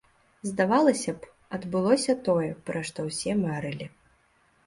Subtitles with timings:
[0.51, 3.85] Здавалася б, адбылося тое, пра што ўсе марылі.